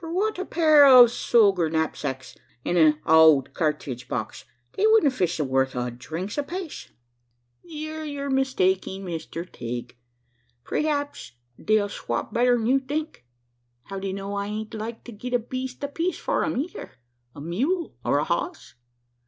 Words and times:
"Fwhat! 0.03 0.39
a 0.39 0.45
pair 0.45 0.85
ov 0.87 1.09
soger 1.11 1.69
knapsacks, 1.71 2.35
an' 2.65 2.75
an 2.75 2.99
owld 3.05 3.53
kyarthridge 3.53 4.07
box! 4.07 4.45
They 4.73 4.83
wuldn't 4.87 5.13
fitch 5.13 5.37
the 5.37 5.43
worth 5.43 5.75
ov 5.75 5.99
dhrinks 5.99 6.39
apaice." 6.39 6.89
"Theer 7.61 8.03
your 8.03 8.31
mistaking, 8.31 9.05
Mister 9.05 9.45
Tigg. 9.45 9.95
Preehaps 10.65 11.33
they'll 11.59 11.87
swop 11.87 12.33
better'n 12.33 12.65
you 12.65 12.79
think. 12.79 13.27
How 13.83 13.99
d'ye 13.99 14.11
know 14.11 14.33
I 14.33 14.47
ain't 14.47 14.73
like 14.73 15.03
to 15.03 15.11
git 15.11 15.35
a 15.35 15.39
beest 15.39 15.83
apiece 15.83 16.17
for 16.17 16.43
'em 16.43 16.55
eyther 16.55 16.93
a 17.35 17.39
mule 17.41 17.93
or 18.03 18.17
a 18.17 18.23
hoss? 18.23 18.73